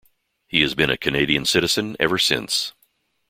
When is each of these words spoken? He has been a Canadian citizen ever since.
He 0.47 0.61
has 0.61 0.73
been 0.73 0.89
a 0.89 0.97
Canadian 0.97 1.45
citizen 1.45 1.95
ever 1.99 2.17
since. 2.17 2.73